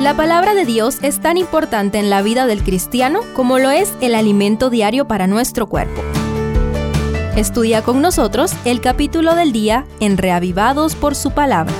La 0.00 0.14
palabra 0.14 0.54
de 0.54 0.64
Dios 0.64 0.98
es 1.02 1.18
tan 1.18 1.36
importante 1.36 1.98
en 1.98 2.08
la 2.08 2.22
vida 2.22 2.46
del 2.46 2.62
cristiano 2.62 3.18
como 3.34 3.58
lo 3.58 3.70
es 3.70 3.92
el 4.00 4.14
alimento 4.14 4.70
diario 4.70 5.08
para 5.08 5.26
nuestro 5.26 5.66
cuerpo. 5.66 6.02
Estudia 7.34 7.82
con 7.82 8.00
nosotros 8.00 8.52
el 8.64 8.80
capítulo 8.80 9.34
del 9.34 9.50
día 9.50 9.86
en 9.98 10.16
Reavivados 10.16 10.94
por 10.94 11.16
su 11.16 11.32
palabra. 11.32 11.74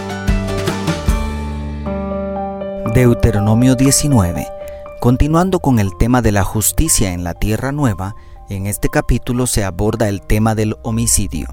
Deuteronomio 2.93 3.77
19. 3.77 4.49
Continuando 5.01 5.61
con 5.61 5.79
el 5.79 5.97
tema 5.97 6.21
de 6.21 6.33
la 6.33 6.43
justicia 6.43 7.13
en 7.13 7.23
la 7.23 7.35
tierra 7.35 7.71
nueva, 7.71 8.17
en 8.49 8.67
este 8.67 8.89
capítulo 8.89 9.47
se 9.47 9.63
aborda 9.63 10.09
el 10.09 10.23
tema 10.23 10.57
del 10.57 10.75
homicidio. 10.83 11.47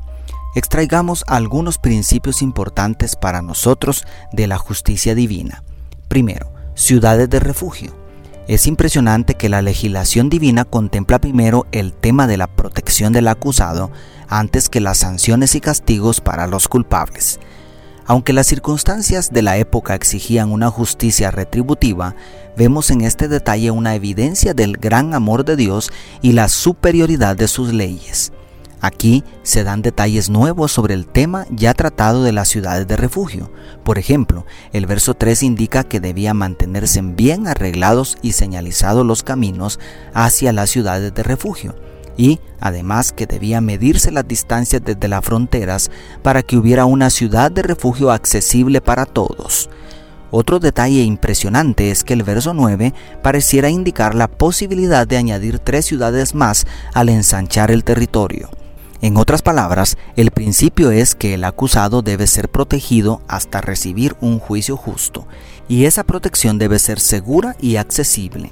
Extraigamos 0.55 1.25
algunos 1.27 1.77
principios 1.77 2.41
importantes 2.41 3.15
para 3.15 3.43
nosotros 3.43 4.07
de 4.31 4.47
la 4.47 4.57
justicia 4.57 5.13
divina. 5.13 5.61
Primero, 6.07 6.54
ciudades 6.75 7.29
de 7.29 7.39
refugio. 7.39 7.95
Es 8.47 8.67
impresionante 8.67 9.33
que 9.33 9.49
la 9.49 9.63
legislación 9.63 10.29
divina 10.29 10.65
contempla 10.65 11.19
primero 11.19 11.65
el 11.71 11.93
tema 11.93 12.27
de 12.27 12.37
la 12.37 12.47
protección 12.47 13.11
del 13.11 13.27
acusado 13.27 13.89
antes 14.27 14.69
que 14.69 14.81
las 14.81 14.99
sanciones 14.99 15.55
y 15.55 15.61
castigos 15.61 16.21
para 16.21 16.45
los 16.45 16.67
culpables. 16.67 17.39
Aunque 18.05 18.33
las 18.33 18.45
circunstancias 18.45 19.31
de 19.33 19.41
la 19.41 19.57
época 19.57 19.95
exigían 19.95 20.51
una 20.51 20.69
justicia 20.69 21.31
retributiva, 21.31 22.15
vemos 22.55 22.91
en 22.91 23.01
este 23.01 23.27
detalle 23.27 23.71
una 23.71 23.95
evidencia 23.95 24.53
del 24.53 24.77
gran 24.77 25.15
amor 25.15 25.43
de 25.43 25.55
Dios 25.55 25.91
y 26.21 26.33
la 26.33 26.47
superioridad 26.47 27.35
de 27.35 27.47
sus 27.47 27.73
leyes. 27.73 28.31
Aquí 28.85 29.23
se 29.41 29.63
dan 29.63 29.81
detalles 29.81 30.29
nuevos 30.29 30.71
sobre 30.71 30.93
el 30.93 31.07
tema 31.07 31.47
ya 31.49 31.73
tratado 31.73 32.21
de 32.21 32.31
las 32.31 32.49
ciudades 32.49 32.87
de 32.87 32.95
refugio. 32.95 33.51
Por 33.83 33.97
ejemplo, 33.97 34.45
el 34.73 34.85
verso 34.85 35.15
3 35.15 35.41
indica 35.41 35.83
que 35.83 35.99
debían 35.99 36.37
mantenerse 36.37 37.01
bien 37.01 37.47
arreglados 37.47 38.15
y 38.21 38.33
señalizados 38.33 39.03
los 39.03 39.23
caminos 39.23 39.79
hacia 40.13 40.53
las 40.53 40.69
ciudades 40.69 41.15
de 41.15 41.23
refugio 41.23 41.73
y 42.15 42.39
además 42.59 43.11
que 43.11 43.25
debían 43.25 43.65
medirse 43.65 44.11
las 44.11 44.27
distancias 44.27 44.83
desde 44.85 45.07
las 45.07 45.25
fronteras 45.25 45.89
para 46.21 46.43
que 46.43 46.55
hubiera 46.55 46.85
una 46.85 47.09
ciudad 47.09 47.51
de 47.51 47.63
refugio 47.63 48.11
accesible 48.11 48.81
para 48.81 49.07
todos. 49.07 49.67
Otro 50.29 50.59
detalle 50.59 51.01
impresionante 51.01 51.89
es 51.89 52.03
que 52.03 52.13
el 52.13 52.21
verso 52.21 52.53
9 52.53 52.93
pareciera 53.23 53.67
indicar 53.71 54.13
la 54.13 54.27
posibilidad 54.27 55.07
de 55.07 55.17
añadir 55.17 55.57
tres 55.57 55.85
ciudades 55.85 56.35
más 56.35 56.67
al 56.93 57.09
ensanchar 57.09 57.71
el 57.71 57.83
territorio. 57.83 58.51
En 59.01 59.17
otras 59.17 59.41
palabras, 59.41 59.97
el 60.15 60.31
principio 60.31 60.91
es 60.91 61.15
que 61.15 61.33
el 61.33 61.43
acusado 61.43 62.01
debe 62.01 62.27
ser 62.27 62.49
protegido 62.49 63.21
hasta 63.27 63.61
recibir 63.61 64.15
un 64.21 64.39
juicio 64.39 64.77
justo, 64.77 65.27
y 65.67 65.85
esa 65.85 66.03
protección 66.03 66.57
debe 66.57 66.79
ser 66.79 66.99
segura 66.99 67.55
y 67.59 67.75
accesible. 67.75 68.51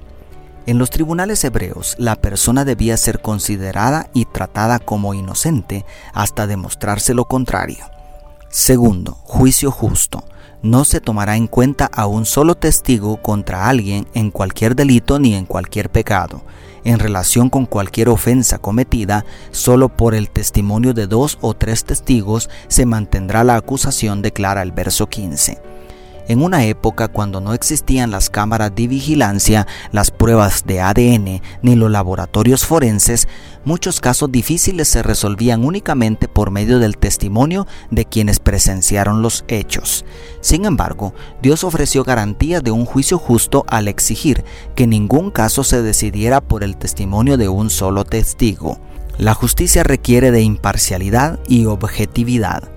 En 0.66 0.78
los 0.78 0.90
tribunales 0.90 1.44
hebreos, 1.44 1.96
la 1.98 2.16
persona 2.16 2.66
debía 2.66 2.96
ser 2.98 3.22
considerada 3.22 4.10
y 4.14 4.26
tratada 4.26 4.80
como 4.80 5.14
inocente 5.14 5.86
hasta 6.14 6.48
demostrarse 6.48 7.14
lo 7.14 7.26
contrario. 7.26 7.86
Segundo, 8.50 9.18
juicio 9.24 9.72
justo. 9.72 10.24
No 10.64 10.86
se 10.86 11.00
tomará 11.00 11.36
en 11.36 11.48
cuenta 11.48 11.86
a 11.86 12.08
un 12.08 12.26
solo 12.26 12.56
testigo 12.56 13.18
contra 13.18 13.70
alguien 13.70 14.08
en 14.16 14.32
cualquier 14.32 14.76
delito 14.76 15.20
ni 15.20 15.36
en 15.36 15.46
cualquier 15.46 15.92
pecado 15.92 16.42
en 16.84 17.00
relación 17.00 17.50
con 17.50 17.66
cualquier 17.66 18.10
ofensa 18.10 18.58
cometida, 18.58 19.26
solo 19.52 19.90
por 19.90 20.16
el 20.16 20.30
testimonio 20.30 20.94
de 20.94 21.08
dos 21.08 21.38
o 21.42 21.54
tres 21.54 21.86
testigos 21.86 22.50
se 22.68 22.86
mantendrá 22.86 23.44
la 23.44 23.56
acusación, 23.56 24.22
declara 24.22 24.62
el 24.62 24.72
verso 24.72 25.08
15. 25.08 25.73
En 26.28 26.42
una 26.42 26.66
época 26.66 27.10
cuando 27.10 27.42
no 27.42 27.54
existían 27.54 28.10
las 28.10 28.30
cámaras 28.30 28.74
de 28.74 28.88
vigilancia, 28.88 29.68
las 29.92 30.10
pruebas 30.10 30.64
de 30.66 30.80
ADN 30.80 31.42
ni 31.62 31.76
los 31.76 31.92
laboratorios 31.92 32.66
forenses, 32.66 33.28
muchos 33.66 34.00
casos 34.00 34.32
difíciles 34.32 34.88
se 34.88 35.04
resolvían 35.04 35.66
únicamente 35.66 36.30
por 36.30 36.50
medio 36.50 36.80
del 36.80 36.98
testimonio 36.98 37.68
de 37.92 38.06
quienes 38.06 38.40
presenciaron 38.40 39.22
los 39.22 39.44
hechos. 39.50 40.06
Sin 40.40 40.64
embargo, 40.64 41.14
Dios 41.42 41.66
ofreció 41.66 42.06
garantías 42.06 42.64
de 42.64 42.72
un 42.72 42.86
juicio 42.86 43.18
justo 43.18 43.66
al 43.68 43.90
exigir 43.90 44.46
que 44.76 44.88
ningún 44.88 45.30
caso 45.30 45.66
se 45.66 45.82
decidiera 45.82 46.40
por 46.40 46.64
el 46.64 46.78
testimonio 46.78 47.38
de 47.38 47.50
un 47.50 47.70
solo 47.70 48.06
testigo. 48.06 48.80
La 49.18 49.34
justicia 49.34 49.84
requiere 49.84 50.32
de 50.32 50.42
imparcialidad 50.42 51.40
y 51.48 51.66
objetividad. 51.66 52.73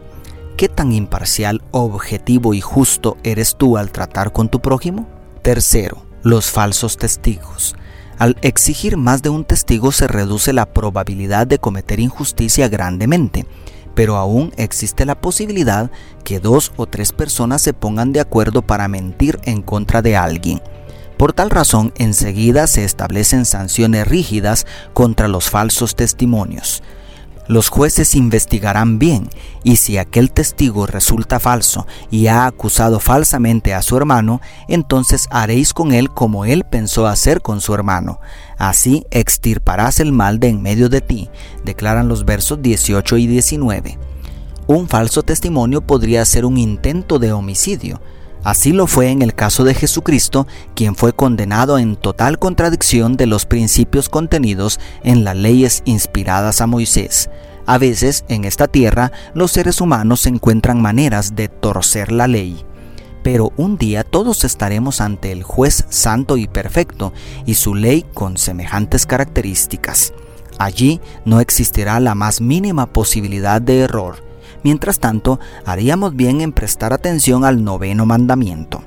¿Qué 0.57 0.71
tan 0.71 0.91
imparcial, 0.93 1.61
objetivo 1.71 2.55
y 2.55 2.63
justo 2.63 3.19
eres 3.23 3.57
tú 3.59 3.77
al 3.77 3.93
tratar 3.93 4.33
con 4.33 4.49
tu 4.49 4.61
prójimo? 4.61 5.07
Tercero, 5.43 6.07
los 6.23 6.47
falsos 6.47 6.97
testigos. 6.97 7.77
Al 8.17 8.39
exigir 8.41 8.97
más 8.97 9.21
de 9.21 9.29
un 9.29 9.45
testigo 9.45 9.93
se 9.93 10.09
reduce 10.09 10.55
la 10.55 10.65
probabilidad 10.65 11.47
de 11.47 11.59
cometer 11.59 12.01
injusticia 12.01 12.69
grandemente, 12.69 13.45
pero 13.95 14.17
aún 14.17 14.51
existe 14.57 15.05
la 15.05 15.21
posibilidad 15.21 15.91
que 16.25 16.41
dos 16.41 16.73
o 16.77 16.87
tres 16.87 17.13
personas 17.13 17.61
se 17.61 17.75
pongan 17.75 18.15
de 18.15 18.21
acuerdo 18.21 18.63
para 18.63 18.89
mentir 18.89 19.39
en 19.45 19.61
contra 19.61 20.01
de 20.01 20.17
alguien. 20.17 20.63
Por 21.19 21.35
tal 21.35 21.51
razón, 21.51 21.93
enseguida 21.97 22.67
se 22.67 22.85
establecen 22.85 23.45
sanciones 23.45 24.09
rígidas 24.09 24.67
contra 24.95 25.29
los 25.29 25.51
falsos 25.51 25.97
testimonios. 25.97 26.83
Los 27.49 27.69
jueces 27.69 28.15
investigarán 28.15 28.99
bien 28.99 29.29
y 29.63 29.77
si 29.77 29.99
aquel 29.99 30.33
testigo 30.33 30.87
resulta 30.87 31.39
falso 31.39 31.87
y 32.11 32.27
ha 32.27 32.47
acusado 32.47 32.99
falsamente 32.99 33.73
a 33.73 33.83
su 33.83 33.97
hermano, 33.97 34.41
entonces 34.69 35.29
haréis 35.31 35.73
con 35.73 35.93
él 35.93 36.11
como 36.11 36.45
él 36.45 36.65
pensó 36.65 37.07
hacer 37.07 37.43
con 37.43 37.61
su 37.61 37.73
hermano. 37.73 38.21
Así 38.59 39.07
extirparás 39.11 40.01
el 40.01 40.13
mal 40.13 40.41
de 40.41 40.49
en 40.49 40.63
medio 40.63 40.89
de 40.89 41.01
ti, 41.01 41.31
declaran 41.65 42.09
los 42.09 42.25
versos 42.25 42.63
18 42.63 43.17
y 43.17 43.27
19. 43.27 43.99
Un 44.67 44.89
falso 44.89 45.23
testimonio 45.23 45.81
podría 45.81 46.25
ser 46.25 46.45
un 46.45 46.59
intento 46.59 47.21
de 47.21 47.33
homicidio, 47.33 48.01
Así 48.47 48.71
lo 48.71 48.87
fue 48.87 49.11
en 49.11 49.23
el 49.23 49.35
caso 49.35 49.65
de 49.65 49.75
Jesucristo, 49.75 50.47
quien 50.77 50.95
fue 50.95 51.13
condenado 51.13 51.81
en 51.81 51.97
total 51.97 52.39
contradicción 52.39 53.17
de 53.17 53.27
los 53.27 53.45
principios 53.45 54.09
contenidos 54.09 54.79
en 55.03 55.25
las 55.25 55.35
leyes 55.35 55.83
inspiradas 55.85 56.61
a 56.61 56.69
Moisés. 56.69 57.29
A 57.67 57.77
veces 57.77 58.25
en 58.29 58.45
esta 58.45 58.69
tierra 58.69 59.11
los 59.35 59.51
seres 59.51 59.81
humanos 59.81 60.27
encuentran 60.27 60.81
maneras 60.81 61.35
de 61.35 61.49
torcer 61.49 62.13
la 62.13 62.29
ley. 62.29 62.65
Pero 63.25 63.53
un 63.57 63.79
día 63.79 64.05
todos 64.05 64.45
estaremos 64.45 65.01
ante 65.01 65.33
el 65.33 65.43
juez 65.43 65.85
santo 65.89 66.37
y 66.37 66.47
perfecto 66.47 67.13
y 67.47 67.55
su 67.55 67.75
ley 67.75 68.07
con 68.15 68.37
semejantes 68.37 69.07
características. 69.07 70.13
Allí 70.57 71.01
no 71.25 71.41
existirá 71.41 71.99
la 71.99 72.15
más 72.15 72.41
mínima 72.41 72.87
posibilidad 72.87 73.61
de 73.61 73.81
error 73.81 74.26
Mientras 74.67 74.99
tanto, 74.99 75.39
haríamos 75.65 76.17
bien 76.17 76.41
en 76.41 76.51
prestar 76.53 76.93
atención 76.93 77.45
al 77.45 77.63
noveno 77.63 78.05
mandamiento. 78.05 78.83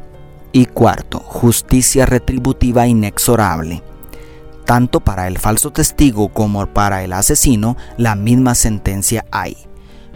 Y 0.52 0.66
cuarto, 0.66 1.20
justicia 1.20 2.06
retributiva 2.06 2.86
inexorable. 2.86 3.82
Tanto 4.66 5.00
para 5.00 5.30
el 5.30 5.38
falso 5.38 5.72
testigo 5.72 6.34
como 6.34 6.66
para 6.66 7.06
el 7.06 7.14
asesino, 7.14 7.78
la 7.96 8.16
misma 8.16 8.56
sentencia 8.56 9.24
hay. 9.32 9.56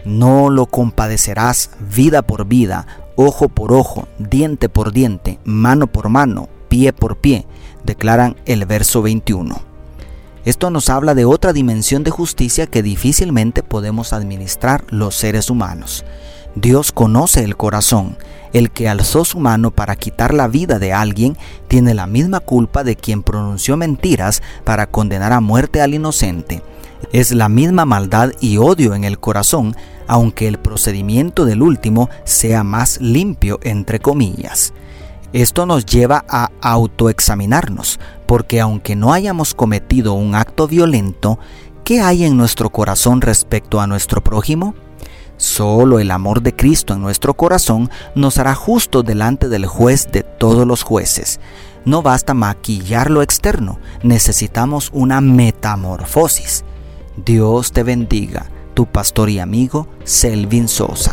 No 0.04 0.50
lo 0.50 0.66
compadecerás 0.66 1.70
vida 1.80 2.20
por 2.20 2.44
vida, 2.44 2.86
ojo 3.16 3.48
por 3.48 3.72
ojo, 3.72 4.06
diente 4.18 4.68
por 4.68 4.92
diente, 4.92 5.40
mano 5.44 5.86
por 5.86 6.10
mano, 6.10 6.50
pie 6.68 6.92
por 6.92 7.16
pie, 7.16 7.46
declaran 7.84 8.36
el 8.44 8.66
verso 8.66 9.00
21. 9.00 9.73
Esto 10.44 10.70
nos 10.70 10.90
habla 10.90 11.14
de 11.14 11.24
otra 11.24 11.52
dimensión 11.52 12.04
de 12.04 12.10
justicia 12.10 12.66
que 12.66 12.82
difícilmente 12.82 13.62
podemos 13.62 14.12
administrar 14.12 14.84
los 14.90 15.14
seres 15.14 15.48
humanos. 15.48 16.04
Dios 16.54 16.92
conoce 16.92 17.42
el 17.44 17.56
corazón. 17.56 18.16
El 18.52 18.70
que 18.70 18.88
alzó 18.88 19.24
su 19.24 19.40
mano 19.40 19.72
para 19.72 19.96
quitar 19.96 20.32
la 20.32 20.46
vida 20.46 20.78
de 20.78 20.92
alguien 20.92 21.36
tiene 21.66 21.94
la 21.94 22.06
misma 22.06 22.38
culpa 22.40 22.84
de 22.84 22.94
quien 22.94 23.22
pronunció 23.22 23.76
mentiras 23.76 24.42
para 24.62 24.86
condenar 24.86 25.32
a 25.32 25.40
muerte 25.40 25.80
al 25.80 25.94
inocente. 25.94 26.62
Es 27.12 27.32
la 27.32 27.48
misma 27.48 27.84
maldad 27.84 28.30
y 28.40 28.58
odio 28.58 28.94
en 28.94 29.04
el 29.04 29.18
corazón, 29.18 29.74
aunque 30.06 30.46
el 30.46 30.58
procedimiento 30.58 31.46
del 31.46 31.62
último 31.62 32.10
sea 32.24 32.62
más 32.62 33.00
limpio 33.00 33.58
entre 33.62 33.98
comillas. 33.98 34.72
Esto 35.34 35.66
nos 35.66 35.84
lleva 35.84 36.24
a 36.28 36.52
autoexaminarnos, 36.60 37.98
porque 38.24 38.60
aunque 38.60 38.94
no 38.94 39.12
hayamos 39.12 39.52
cometido 39.52 40.12
un 40.12 40.36
acto 40.36 40.68
violento, 40.68 41.40
¿qué 41.82 42.00
hay 42.00 42.22
en 42.22 42.36
nuestro 42.36 42.70
corazón 42.70 43.20
respecto 43.20 43.80
a 43.80 43.88
nuestro 43.88 44.22
prójimo? 44.22 44.76
Solo 45.36 45.98
el 45.98 46.12
amor 46.12 46.40
de 46.40 46.54
Cristo 46.54 46.94
en 46.94 47.02
nuestro 47.02 47.34
corazón 47.34 47.90
nos 48.14 48.38
hará 48.38 48.54
justo 48.54 49.02
delante 49.02 49.48
del 49.48 49.66
juez 49.66 50.06
de 50.12 50.22
todos 50.22 50.68
los 50.68 50.84
jueces. 50.84 51.40
No 51.84 52.00
basta 52.00 52.32
maquillar 52.32 53.10
lo 53.10 53.20
externo, 53.20 53.80
necesitamos 54.04 54.88
una 54.92 55.20
metamorfosis. 55.20 56.64
Dios 57.16 57.72
te 57.72 57.82
bendiga, 57.82 58.46
tu 58.74 58.86
pastor 58.86 59.30
y 59.30 59.40
amigo 59.40 59.88
Selvin 60.04 60.68
Sosa. 60.68 61.12